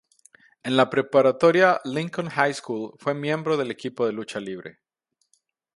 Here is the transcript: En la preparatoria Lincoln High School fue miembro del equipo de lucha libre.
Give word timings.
En 0.69 0.75
la 0.77 0.89
preparatoria 0.89 1.79
Lincoln 1.83 2.27
High 2.31 2.55
School 2.55 2.93
fue 2.97 3.13
miembro 3.13 3.55
del 3.55 3.69
equipo 3.69 4.03
de 4.07 4.11
lucha 4.13 4.39
libre. 4.39 4.79